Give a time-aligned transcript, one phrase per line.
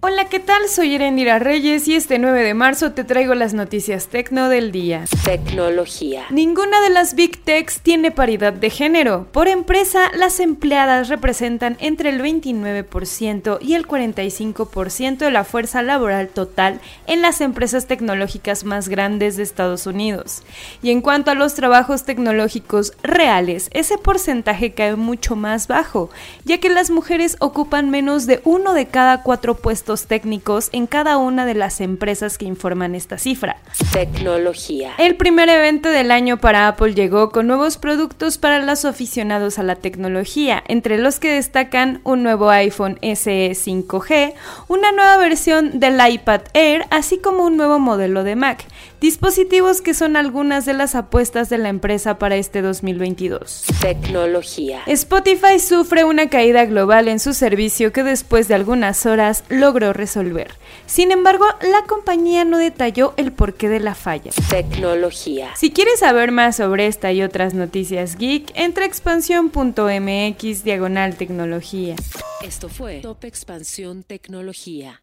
[0.00, 0.68] Hola, ¿qué tal?
[0.68, 5.06] Soy Erendira Reyes y este 9 de marzo te traigo las noticias tecno del día.
[5.24, 6.24] Tecnología.
[6.30, 9.26] Ninguna de las Big Techs tiene paridad de género.
[9.32, 16.28] Por empresa, las empleadas representan entre el 29% y el 45% de la fuerza laboral
[16.28, 20.44] total en las empresas tecnológicas más grandes de Estados Unidos.
[20.80, 26.08] Y en cuanto a los trabajos tecnológicos reales, ese porcentaje cae mucho más bajo,
[26.44, 31.16] ya que las mujeres ocupan menos de uno de cada cuatro puestos técnicos en cada
[31.16, 33.56] una de las empresas que informan esta cifra.
[33.92, 34.92] Tecnología.
[34.98, 39.62] El primer evento del año para Apple llegó con nuevos productos para los aficionados a
[39.62, 44.34] la tecnología, entre los que destacan un nuevo iPhone SE 5G,
[44.68, 48.64] una nueva versión del iPad Air, así como un nuevo modelo de Mac,
[49.00, 53.64] dispositivos que son algunas de las apuestas de la empresa para este 2022.
[53.80, 54.82] Tecnología.
[54.86, 60.52] Spotify sufre una caída global en su servicio que después de algunas horas logró resolver.
[60.86, 64.30] Sin embargo, la compañía no detalló el porqué de la falla.
[64.50, 65.50] Tecnología.
[65.56, 71.96] Si quieres saber más sobre esta y otras noticias geek, entra a expansión.mx diagonal tecnología.
[72.42, 75.02] Esto fue Top Expansión Tecnología.